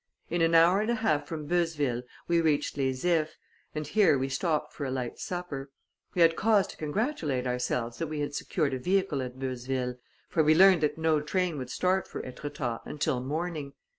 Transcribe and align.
In 0.31 0.41
an 0.41 0.55
hour 0.55 0.81
and 0.81 0.89
a 0.89 0.95
half 0.95 1.27
from 1.27 1.45
Beuzeville 1.47 2.01
we 2.27 2.41
reached 2.41 2.75
Les 2.75 3.05
Ifs, 3.05 3.35
and 3.75 3.85
here 3.85 4.17
we 4.17 4.29
stopped 4.29 4.73
for 4.73 4.83
a 4.83 4.89
light 4.89 5.19
supper. 5.19 5.69
We 6.15 6.23
had 6.23 6.35
cause 6.35 6.65
to 6.69 6.77
congratulate 6.77 7.45
ourselves 7.45 7.99
that 7.99 8.07
we 8.07 8.19
had 8.19 8.33
secured 8.33 8.73
a 8.73 8.79
vehicle 8.79 9.21
at 9.21 9.37
Beuzeville, 9.37 9.97
for 10.27 10.41
we 10.41 10.55
learned 10.55 10.81
that 10.81 10.97
no 10.97 11.21
train 11.21 11.59
would 11.59 11.69
start 11.69 12.07
for 12.07 12.23
Etretat 12.25 12.79
until 12.83 13.19
morning. 13.21 13.73